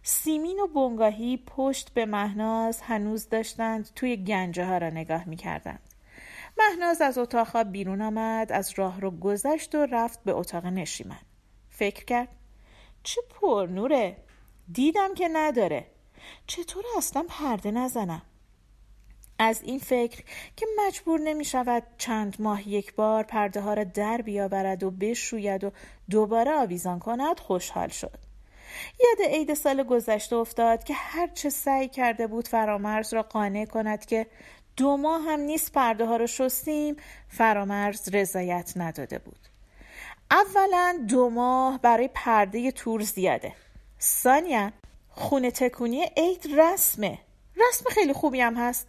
سیمین 0.04 0.60
و 0.60 0.68
بنگاهی 0.68 1.38
پشت 1.38 1.94
به 1.94 2.06
مهناز 2.06 2.82
هنوز 2.82 3.30
داشتند 3.30 3.90
توی 3.96 4.18
گنجه 4.18 4.66
ها 4.66 4.78
را 4.78 4.90
نگاه 4.90 5.30
می 5.30 5.36
کردند. 5.36 5.80
مهناز 6.58 7.02
از 7.02 7.18
اتاق 7.18 7.64
بیرون 7.64 8.02
آمد 8.02 8.52
از 8.52 8.74
راه 8.76 9.02
رو 9.02 9.12
گذشت 9.12 9.76
و 9.76 9.86
رفت 9.86 10.24
به 10.24 10.32
اتاق 10.32 10.66
نشیمن 10.66 11.20
فکر 11.70 12.06
کرد 12.06 12.28
چه 13.04 13.22
پرنوره 13.30 14.18
دیدم 14.72 15.14
که 15.14 15.30
نداره 15.34 15.88
چطور 16.48 16.84
اصلا 16.98 17.26
پرده 17.30 17.72
نزنم 17.72 18.22
از 19.40 19.62
این 19.64 19.80
فکر 19.80 20.24
که 20.56 20.66
مجبور 20.78 21.20
نمی 21.20 21.46
شود 21.46 21.84
چند 21.98 22.36
ماه 22.40 22.70
یک 22.70 22.96
بار 22.96 23.24
پرده 23.24 23.62
ها 23.62 23.74
را 23.74 23.84
در 23.84 24.22
بیاورد 24.22 24.84
و 24.84 24.92
بشوید 24.92 25.64
و 25.64 25.72
دوباره 26.10 26.52
آویزان 26.52 27.00
کند 27.00 27.40
خوشحال 27.40 27.90
شد. 27.90 28.18
یاد 29.00 29.30
عید 29.30 29.54
سال 29.54 29.84
گذشته 29.84 30.36
افتاد 30.36 30.84
که 30.84 30.94
هرچه 30.94 31.50
سعی 31.50 31.88
کرده 31.88 32.28
بود 32.28 32.48
فرامرز 32.48 33.14
را 33.14 33.22
قانع 33.24 33.66
کند 33.66 34.06
که 34.06 34.28
دو 34.78 34.98
ماه 34.98 35.22
هم 35.22 35.40
نیست 35.40 35.72
پرده 35.72 36.06
ها 36.06 36.18
رو 36.18 36.28
شستیم 36.28 36.96
فرامرز 37.30 38.10
رضایت 38.16 38.74
نداده 38.76 39.20
بود. 39.20 39.40
اولا 40.32 41.06
دو 41.10 41.30
ماه 41.30 41.82
برای 41.82 42.10
پرده 42.14 42.72
تور 42.72 43.02
زیاده. 43.02 43.54
سانیا 44.00 44.72
خونه 45.10 45.52
تکونی 45.52 46.06
عید 46.18 46.48
رسمه. 46.60 47.18
رسم 47.56 47.90
خیلی 47.90 48.14
خوبی 48.14 48.42
هم 48.42 48.56
هست. 48.56 48.88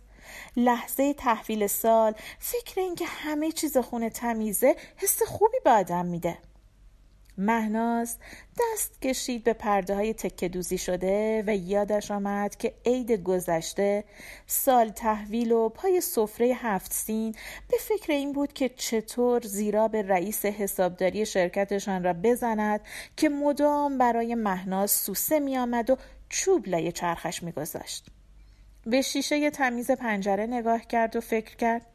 لحظه 0.57 1.15
تحویل 1.15 1.67
سال 1.67 2.15
فکر 2.39 2.81
اینکه 2.81 3.05
همه 3.07 3.53
چیز 3.53 3.77
خونه 3.77 4.11
تمیزه 4.11 4.77
حس 4.97 5.23
خوبی 5.23 5.59
به 5.65 5.71
آدم 5.71 6.07
میده 6.07 6.39
مهناز 7.39 8.17
دست 8.61 9.03
کشید 9.03 9.45
به 9.45 9.53
پرده 9.53 9.95
های 9.95 10.15
تکه 10.15 10.49
دوزی 10.49 10.79
شده 10.79 11.45
و 11.47 11.57
یادش 11.57 12.11
آمد 12.11 12.57
که 12.57 12.75
عید 12.87 13.13
گذشته 13.13 14.05
سال 14.47 14.89
تحویل 14.89 15.53
و 15.53 15.69
پای 15.69 16.01
سفره 16.01 16.47
هفت 16.47 16.93
سین 16.93 17.35
به 17.69 17.77
فکر 17.81 18.13
این 18.13 18.33
بود 18.33 18.53
که 18.53 18.69
چطور 18.69 19.43
زیرا 19.43 19.89
به 19.89 20.03
رئیس 20.03 20.45
حسابداری 20.45 21.27
شرکتشان 21.27 22.05
را 22.05 22.13
بزند 22.13 22.81
که 23.17 23.29
مدام 23.29 23.99
برای 23.99 24.35
مهناز 24.35 24.91
سوسه 24.91 25.39
می 25.39 25.59
آمد 25.59 25.91
و 25.91 25.97
چوب 26.29 26.69
لای 26.69 26.93
چرخش 26.93 27.43
می 27.43 27.53
گذاشت. 27.53 28.07
به 28.87 29.03
شیشه 29.03 29.51
تمیز 29.51 29.91
پنجره 29.91 30.47
نگاه 30.47 30.81
کرد 30.81 31.17
و 31.17 31.21
فکر 31.21 31.57
کرد. 31.57 31.87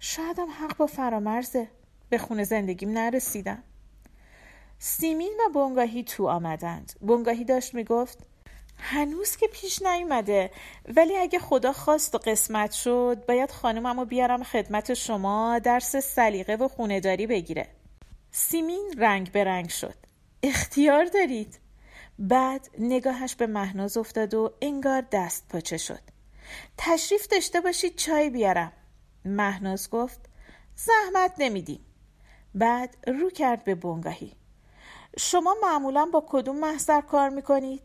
شایدم 0.00 0.50
حق 0.50 0.76
با 0.76 0.86
فرامرزه. 0.86 1.68
به 2.10 2.18
خونه 2.18 2.44
زندگیم 2.44 2.90
نرسیدم. 2.90 3.62
سیمین 4.78 5.32
و 5.46 5.52
بونگاهی 5.52 6.04
تو 6.04 6.28
آمدند. 6.28 6.92
بونگاهی 7.00 7.44
داشت 7.44 7.74
می‌گفت 7.74 8.18
هنوز 8.78 9.36
که 9.36 9.46
پیش 9.46 9.82
نیومده. 9.82 10.50
ولی 10.88 11.16
اگه 11.16 11.38
خدا 11.38 11.72
خواست 11.72 12.14
و 12.14 12.18
قسمت 12.18 12.72
شد 12.72 13.24
باید 13.28 13.50
خانممو 13.50 14.04
بیارم 14.04 14.42
خدمت 14.42 14.94
شما 14.94 15.58
درس 15.58 15.96
سلیقه 15.96 16.54
و 16.54 16.68
خونداری 16.68 17.26
بگیره. 17.26 17.66
سیمین 18.30 18.94
رنگ 18.98 19.32
به 19.32 19.44
رنگ 19.44 19.68
شد. 19.68 19.94
اختیار 20.42 21.04
دارید. 21.04 21.58
بعد 22.18 22.68
نگاهش 22.78 23.34
به 23.34 23.46
مهناز 23.46 23.96
افتاد 23.96 24.34
و 24.34 24.54
انگار 24.62 25.00
دست 25.12 25.48
پاچه 25.48 25.76
شد. 25.76 26.00
تشریف 26.78 27.26
داشته 27.26 27.60
باشید 27.60 27.96
چای 27.96 28.30
بیارم. 28.30 28.72
مهناز 29.24 29.90
گفت 29.90 30.20
زحمت 30.76 31.32
نمیدیم. 31.38 31.80
بعد 32.54 32.96
رو 33.06 33.30
کرد 33.30 33.64
به 33.64 33.74
بونگاهی 33.74 34.36
شما 35.18 35.56
معمولا 35.62 36.06
با 36.12 36.24
کدوم 36.28 36.58
محضر 36.58 37.00
کار 37.00 37.28
می‌کنید؟ 37.28 37.82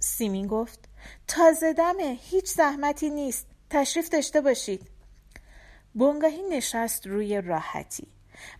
سیمین 0.00 0.46
گفت 0.46 0.88
تازه 1.28 1.72
دمه 1.72 2.18
هیچ 2.20 2.46
زحمتی 2.46 3.10
نیست. 3.10 3.46
تشریف 3.70 4.08
داشته 4.08 4.40
باشید. 4.40 4.90
بونگاهی 5.94 6.42
نشست 6.42 7.06
روی 7.06 7.40
راحتی. 7.40 8.08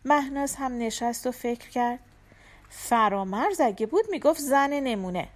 مهناز 0.05 0.55
هم 0.55 0.79
نشست 0.79 1.27
و 1.27 1.33
فکر 1.33 1.71
کرد 1.71 2.01
فرامرز 2.71 3.61
اگه 3.61 3.87
بود 3.87 4.05
می‌گفت 4.11 4.41
زن 4.41 4.71
نمونه. 4.71 5.29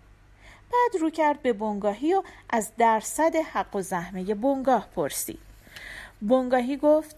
بعد 0.73 1.01
رو 1.01 1.11
کرد 1.11 1.43
به 1.43 1.53
بونگاهی 1.53 2.15
و 2.15 2.23
از 2.51 2.71
درصد 2.79 3.37
حق 3.37 3.77
و 3.77 3.83
زحمه 3.83 4.35
بونگاه 4.35 4.89
پرسید. 4.97 5.39
بونگاهی 6.21 6.77
گفت 6.77 7.17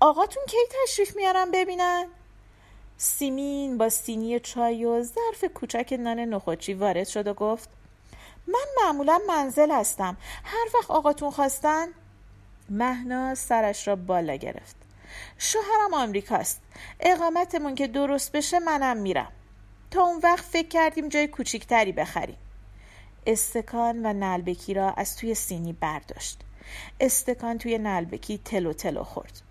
آقاتون 0.00 0.42
کی 0.48 0.56
تشریف 0.84 1.16
میارم 1.16 1.50
ببینن؟ 1.50 2.06
سیمین 2.96 3.78
با 3.78 3.88
سینی 3.88 4.40
چای 4.40 4.84
و 4.84 5.02
ظرف 5.02 5.44
کوچک 5.54 5.98
نان 6.00 6.18
نخوچی 6.18 6.74
وارد 6.74 7.08
شد 7.08 7.26
و 7.26 7.34
گفت 7.34 7.68
من 8.46 8.84
معمولا 8.84 9.20
منزل 9.28 9.70
هستم. 9.70 10.16
هر 10.44 10.66
وقت 10.74 10.90
آقاتون 10.90 11.30
خواستن 11.30 11.88
مهنا 12.70 13.34
سرش 13.34 13.88
را 13.88 13.96
بالا 13.96 14.34
گرفت. 14.34 14.76
شوهرم 15.38 15.94
آمریکاست. 15.94 16.60
اقامتمون 17.00 17.74
که 17.74 17.86
درست 17.86 18.32
بشه 18.32 18.58
منم 18.58 18.96
میرم. 18.96 19.32
تا 19.90 20.02
اون 20.02 20.20
وقت 20.22 20.44
فکر 20.44 20.68
کردیم 20.68 21.08
جای 21.08 21.28
کوچیکتری 21.28 21.92
بخریم. 21.92 22.36
استکان 23.26 24.06
و 24.06 24.12
نلبکی 24.12 24.74
را 24.74 24.90
از 24.90 25.16
توی 25.16 25.34
سینی 25.34 25.72
برداشت. 25.72 26.40
استکان 27.00 27.58
توی 27.58 27.78
نلبکی 27.78 28.38
تلو 28.38 28.72
تلو 28.72 29.04
خورد. 29.04 29.42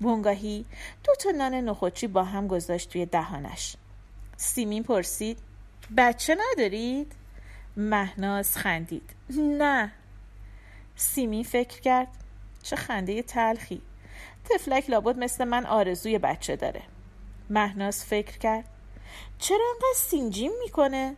بونگاهی 0.00 0.64
دو 1.04 1.14
تا 1.14 1.30
نان 1.30 1.54
نخوچی 1.54 2.06
با 2.06 2.24
هم 2.24 2.46
گذاشت 2.46 2.90
توی 2.90 3.06
دهانش. 3.06 3.76
سیمین 4.36 4.82
پرسید 4.82 5.38
بچه 5.96 6.36
ندارید؟ 6.52 7.12
مهناز 7.76 8.56
خندید. 8.56 9.10
نه. 9.30 9.92
سیمین 10.96 11.44
فکر 11.44 11.80
کرد 11.80 12.08
چه 12.62 12.76
خنده 12.76 13.22
تلخی. 13.22 13.82
تفلک 14.50 14.90
لابد 14.90 15.18
مثل 15.18 15.44
من 15.44 15.66
آرزوی 15.66 16.18
بچه 16.18 16.56
داره. 16.56 16.82
مهناز 17.50 18.04
فکر 18.04 18.38
کرد. 18.38 18.64
چرا 19.38 19.64
انقدر 19.74 19.94
سینجیم 19.96 20.52
می‌کنه؟ 20.62 21.16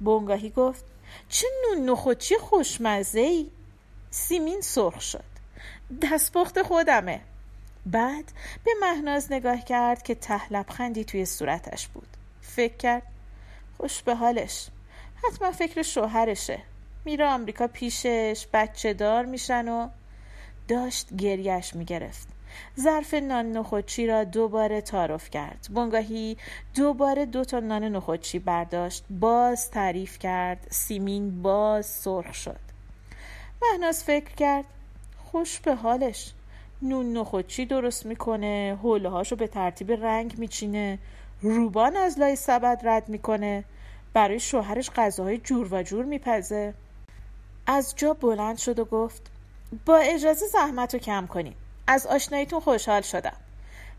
بونگاهی 0.00 0.50
گفت. 0.50 0.84
چه 1.28 1.46
نون 1.62 1.90
نخوچی 1.90 2.38
خوشمزه 2.38 3.20
ای؟ 3.20 3.50
سیمین 4.10 4.60
سرخ 4.60 5.00
شد. 5.00 5.24
دستپخت 6.02 6.62
خودمه. 6.62 7.20
بعد 7.86 8.32
به 8.64 8.70
مهناز 8.80 9.32
نگاه 9.32 9.64
کرد 9.64 10.02
که 10.02 10.14
ته 10.14 10.52
لبخندی 10.52 11.04
توی 11.04 11.26
صورتش 11.26 11.88
بود. 11.88 12.08
فکر 12.42 12.76
کرد. 12.76 13.02
خوش 13.76 14.02
به 14.02 14.14
حالش. 14.14 14.68
حتما 15.24 15.52
فکر 15.52 15.82
شوهرشه. 15.82 16.62
میره 17.04 17.26
آمریکا 17.26 17.66
پیشش 17.66 18.46
بچه 18.52 18.92
دار 18.92 19.24
میشن 19.24 19.68
و 19.68 19.88
داشت 20.68 21.14
گریش 21.14 21.74
می‌گرفت. 21.74 22.28
ظرف 22.80 23.14
نان 23.14 23.52
نخوچی 23.52 24.06
را 24.06 24.24
دوباره 24.24 24.80
تعارف 24.80 25.30
کرد. 25.30 25.68
بنگاهی 25.70 26.36
دوباره 26.74 27.26
دو 27.26 27.44
تا 27.44 27.60
نان 27.60 27.84
نخوچی 27.84 28.38
برداشت. 28.38 29.04
باز 29.10 29.70
تعریف 29.70 30.18
کرد. 30.18 30.66
سیمین 30.70 31.42
باز 31.42 31.86
سرخ 31.86 32.34
شد. 32.34 32.60
مهناز 33.62 34.04
فکر 34.04 34.34
کرد 34.34 34.64
خوش 35.30 35.60
به 35.60 35.74
حالش. 35.74 36.32
نون 36.82 37.12
نخوچی 37.12 37.66
درست 37.66 38.06
می‌کنه 38.06 38.78
حوله 38.82 39.08
هاشو 39.08 39.36
به 39.36 39.46
ترتیب 39.46 39.92
رنگ 39.92 40.38
میچینه. 40.38 40.98
روبان 41.42 41.96
از 41.96 42.18
لای 42.18 42.36
سبد 42.36 42.80
رد 42.84 43.08
می‌کنه. 43.08 43.64
برای 44.12 44.40
شوهرش 44.40 44.90
غذاهای 44.90 45.38
جور 45.38 45.74
و 45.74 45.82
جور 45.82 46.04
میپزه. 46.04 46.74
از 47.66 47.94
جا 47.96 48.14
بلند 48.14 48.58
شد 48.58 48.78
و 48.78 48.84
گفت 48.84 49.30
با 49.86 49.96
اجازه 49.96 50.46
زحمت 50.46 50.94
رو 50.94 51.00
کم 51.00 51.26
کنیم 51.26 51.54
از 51.90 52.06
آشناییتون 52.06 52.60
خوشحال 52.60 53.02
شدم. 53.02 53.36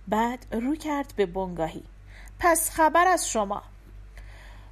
بعد 0.08 0.46
رو 0.52 0.76
کرد 0.76 1.14
به 1.16 1.26
بنگاهی. 1.26 1.84
پس 2.40 2.70
خبر 2.70 3.08
از 3.08 3.30
شما. 3.30 3.64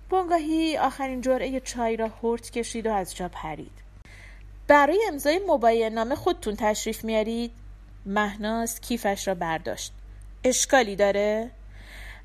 بنگاهی 0.09 0.77
آخرین 0.77 1.21
جرعه 1.21 1.59
چای 1.59 1.97
را 1.97 2.11
هرت 2.23 2.49
کشید 2.49 2.87
و 2.87 2.93
از 2.93 3.15
جا 3.15 3.29
پرید. 3.29 3.71
برای 4.67 5.05
امضای 5.07 5.41
مباین 5.47 5.93
نامه 5.93 6.15
خودتون 6.15 6.55
تشریف 6.55 7.03
میارید؟ 7.03 7.51
مهناز 8.05 8.81
کیفش 8.81 9.27
را 9.27 9.35
برداشت. 9.35 9.93
اشکالی 10.43 10.95
داره؟ 10.95 11.51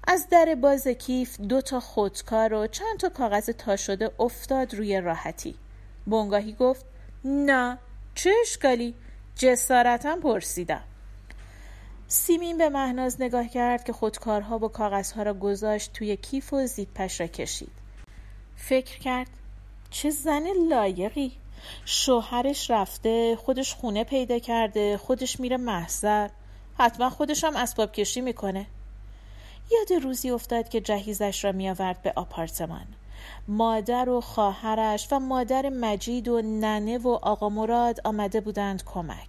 از 0.07 0.28
در 0.28 0.54
باز 0.54 0.88
کیف 0.88 1.40
دو 1.40 1.61
تا 1.61 1.80
خودکار 1.80 2.54
و 2.54 2.66
چند 2.66 2.98
تا 2.98 3.09
کاغذ 3.09 3.50
تا 3.50 3.76
شده 3.76 4.11
افتاد 4.18 4.74
روی 4.74 5.00
راحتی. 5.00 5.54
بونگاهی 6.07 6.52
گفت 6.52 6.85
نه 7.24 7.78
چه 8.14 8.33
اشکالی؟ 8.42 8.94
جسارتا 9.37 10.16
پرسیدم. 10.16 10.85
سیمین 12.09 12.59
به 12.59 12.68
مهناز 12.68 13.23
نگاه 13.23 13.49
کرد 13.49 13.85
که 13.85 13.92
خودکارها 13.92 14.59
و 14.59 14.68
کاغذها 14.68 15.23
را 15.23 15.35
گذاشت 15.35 15.92
توی 15.92 16.16
کیف 16.16 16.53
و 16.53 16.66
زیپش 16.66 17.20
را 17.20 17.27
کشید. 17.27 17.73
فکر 18.57 18.99
کرد 18.99 19.31
چه 19.90 20.11
زن 20.11 20.44
لایقی. 20.68 21.33
شوهرش 21.85 22.70
رفته 22.70 23.37
خودش 23.37 23.75
خونه 23.75 24.05
پیدا 24.05 24.38
کرده 24.38 24.97
خودش 24.97 25.40
میره 25.40 25.57
محضر. 25.57 26.29
حتما 26.79 27.11
خودش 27.11 27.44
هم 27.44 27.57
اسباب 27.57 27.92
کشی 27.92 28.20
می‌کنه. 28.20 28.66
یاد 29.73 30.03
روزی 30.03 30.31
افتاد 30.31 30.68
که 30.68 30.81
جهیزش 30.81 31.44
را 31.44 31.53
میآورد 31.53 32.03
به 32.03 32.12
آپارتمان. 32.16 32.87
مادر 33.48 34.08
و 34.08 34.20
خواهرش 34.20 35.08
و 35.10 35.18
مادر 35.18 35.68
مجید 35.68 36.28
و 36.28 36.42
ننه 36.42 36.98
و 36.98 37.08
آقا 37.08 37.48
مراد 37.48 38.00
آمده 38.04 38.40
بودند 38.40 38.84
کمک. 38.84 39.28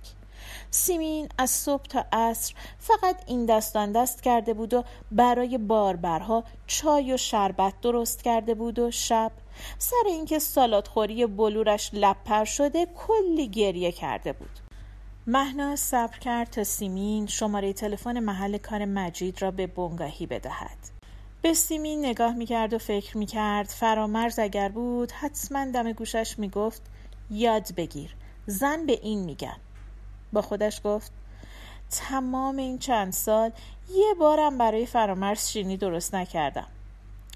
سیمین 0.72 1.30
از 1.38 1.50
صبح 1.50 1.84
تا 1.84 2.06
عصر 2.12 2.54
فقط 2.80 3.24
این 3.28 3.46
دستان 3.46 3.92
دست 3.92 4.24
کرده 4.24 4.54
بود 4.54 4.74
و 4.74 4.84
برای 5.12 5.58
باربرها 5.58 6.44
چای 6.68 7.14
و 7.14 7.18
شربت 7.18 7.74
درست 7.82 8.24
کرده 8.24 8.54
بود 8.54 8.80
و 8.80 8.92
شب. 8.92 9.32
سر 9.78 10.04
اینکه 10.06 10.40
سالادخوری 10.40 11.26
بلورش 11.26 11.90
لپر 11.94 12.44
شده 12.44 12.86
کلی 12.86 13.48
گریه 13.48 13.92
کرده 13.92 14.34
بود. 14.34 14.60
مهناز 15.28 15.80
صبر 15.80 16.20
کرد 16.20 16.50
تا 16.50 16.64
سیمین 16.64 17.28
شماره 17.28 17.74
تلفن 17.74 18.20
محل 18.20 18.58
کار 18.58 18.86
مجید 18.86 19.42
را 19.42 19.52
به 19.52 19.68
بنگاهی 19.68 20.26
بدهد. 20.26 20.95
به 21.46 21.54
سیمین 21.54 22.06
نگاه 22.06 22.34
می‌کرد 22.34 22.74
و 22.74 22.78
فکر 22.78 23.18
می‌کرد. 23.18 23.68
فرامرز 23.68 24.40
اگر 24.40 24.70
بود 24.70 25.12
حتما 25.12 25.66
دم 25.72 25.92
گوشش 25.92 26.40
می‌گفت 26.40 26.82
یاد 27.32 27.76
بگیر 27.76 28.16
زن 28.46 28.86
به 28.86 29.00
این 29.02 29.20
میگن. 29.20 29.58
با 30.34 30.42
خودش 30.42 30.82
گفت 30.84 31.12
تمام 31.90 32.58
این 32.58 32.78
چند 32.78 33.14
سال 33.14 33.52
یه 33.90 34.14
بارم 34.20 34.58
برای 34.58 34.86
فرامرز 34.86 35.48
شیرینی 35.48 35.78
درست 35.78 36.16
نکردم. 36.16 36.68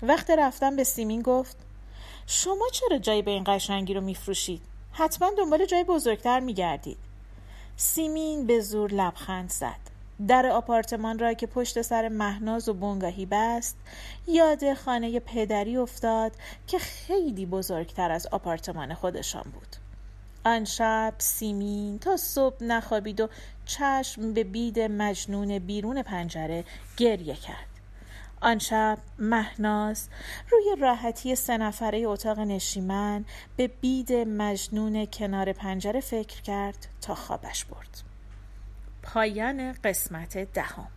وقت 0.01 0.29
رفتم 0.29 0.75
به 0.75 0.83
سیمین 0.83 1.21
گفت 1.21 1.57
شما 2.27 2.65
چرا 2.71 2.97
جایی 2.97 3.21
به 3.21 3.31
این 3.31 3.43
قشنگی 3.47 3.93
رو 3.93 4.01
میفروشید؟ 4.01 4.61
حتما 4.91 5.31
دنبال 5.37 5.65
جای 5.65 5.83
بزرگتر 5.83 6.39
میگردید. 6.39 6.97
سیمین 7.75 8.47
به 8.47 8.59
زور 8.59 8.91
لبخند 8.91 9.49
زد. 9.49 9.98
در 10.27 10.45
آپارتمان 10.45 11.19
را 11.19 11.34
که 11.34 11.47
پشت 11.47 11.82
سر 11.82 12.10
مهناز 12.10 12.69
و 12.69 12.73
بنگاهی 12.73 13.25
بست 13.25 13.77
یاد 14.27 14.73
خانه 14.73 15.19
پدری 15.19 15.77
افتاد 15.77 16.32
که 16.67 16.79
خیلی 16.79 17.45
بزرگتر 17.45 18.12
از 18.12 18.27
آپارتمان 18.27 18.93
خودشان 18.93 19.43
بود. 19.43 19.75
آن 20.45 20.65
شب 20.65 21.13
سیمین 21.17 21.99
تا 21.99 22.17
صبح 22.17 22.63
نخوابید 22.63 23.21
و 23.21 23.29
چشم 23.65 24.34
به 24.34 24.43
بید 24.43 24.79
مجنون 24.79 25.60
بیرون 25.60 26.01
پنجره 26.01 26.63
گریه 26.97 27.36
کرد. 27.36 27.69
آن 28.41 28.60
شب 28.60 28.97
مهناز 29.19 30.10
روی 30.51 30.75
راحتی 30.82 31.36
سه 31.36 31.58
نفره 31.58 31.99
اتاق 31.99 32.39
نشیمن 32.39 33.25
به 33.58 33.67
بید 33.67 34.13
مجنون 34.13 35.05
کنار 35.05 35.53
پنجره 35.53 36.01
فکر 36.01 36.41
کرد 36.41 36.88
تا 37.01 37.15
خوابش 37.15 37.65
برد. 37.65 38.08
پایان 39.03 39.71
قسمت 39.71 40.38
دهم. 40.53 40.88